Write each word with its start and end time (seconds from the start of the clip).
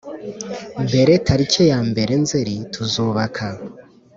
mbere 0.85 1.11
tariki 1.27 1.63
ya 1.71 1.79
mbere 1.89 2.11
Nzerituzubaka 2.23 3.45